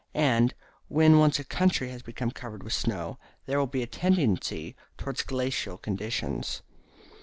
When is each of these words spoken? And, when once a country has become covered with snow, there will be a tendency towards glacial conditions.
And, 0.15 0.55
when 0.87 1.19
once 1.19 1.37
a 1.37 1.43
country 1.43 1.89
has 1.89 2.01
become 2.01 2.31
covered 2.31 2.63
with 2.63 2.73
snow, 2.73 3.19
there 3.45 3.59
will 3.59 3.67
be 3.67 3.83
a 3.83 3.85
tendency 3.85 4.75
towards 4.97 5.21
glacial 5.21 5.77
conditions. 5.77 6.63